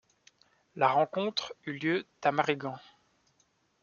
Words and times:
La 0.75 0.87
rencontre 0.87 1.53
eut 1.67 1.77
lieu 1.77 2.07
à 2.23 2.31
Marignan. 2.31 2.75